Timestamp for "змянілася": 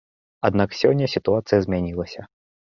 1.67-2.27